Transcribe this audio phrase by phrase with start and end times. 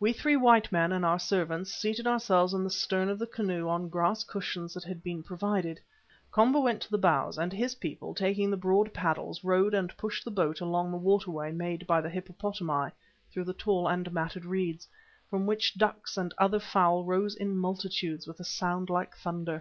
[0.00, 3.68] We three white men and our servants seated ourselves in the stern of the canoe
[3.68, 5.78] on grass cushions that had been provided.
[6.32, 10.24] Komba went to the bows and his people, taking the broad paddles, rowed and pushed
[10.24, 12.90] the boat along the water way made by the hippopotami
[13.30, 14.88] through the tall and matted reeds,
[15.30, 19.56] from which ducks and other fowl rose in multitudes with a sound like thunder.